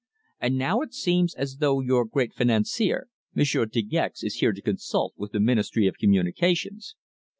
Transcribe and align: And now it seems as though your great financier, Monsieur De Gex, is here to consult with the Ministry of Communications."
And 0.39 0.57
now 0.57 0.81
it 0.81 0.95
seems 0.95 1.35
as 1.35 1.57
though 1.57 1.79
your 1.79 2.05
great 2.05 2.33
financier, 2.33 3.07
Monsieur 3.35 3.67
De 3.67 3.83
Gex, 3.83 4.23
is 4.23 4.37
here 4.37 4.51
to 4.51 4.59
consult 4.59 5.13
with 5.15 5.31
the 5.31 5.39
Ministry 5.39 5.85
of 5.85 5.99
Communications." 5.99 6.95